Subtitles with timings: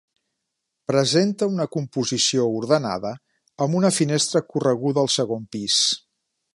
[0.91, 3.13] Presenta una composició ordenada
[3.67, 5.83] amb una finestra correguda al segon pis.